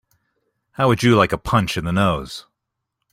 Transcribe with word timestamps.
How 0.71 0.87
would 0.87 1.03
you 1.03 1.15
like 1.15 1.31
a 1.31 1.37
punch 1.37 1.77
in 1.77 1.85
the 1.85 1.91
nose? 1.91 2.47